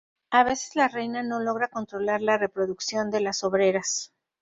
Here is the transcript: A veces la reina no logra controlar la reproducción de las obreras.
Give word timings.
A 0.31 0.43
veces 0.43 0.75
la 0.75 0.87
reina 0.87 1.21
no 1.21 1.39
logra 1.39 1.67
controlar 1.67 2.21
la 2.23 2.35
reproducción 2.35 3.11
de 3.11 3.21
las 3.21 3.43
obreras. 3.43 4.11